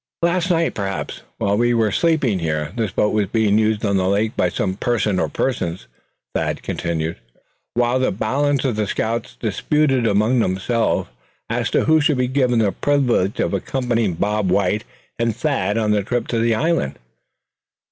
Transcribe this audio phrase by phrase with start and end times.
[0.23, 4.07] "Last night, perhaps, while we were sleeping here, this boat was being used on the
[4.09, 5.85] lake by some person or persons,"
[6.33, 11.07] Thad continued, earnestly; while the balance of the scouts disputed among themselves
[11.51, 14.85] as to who should be given the privilege of accompanying Bob White
[15.19, 16.97] and Thad on the trip to the island.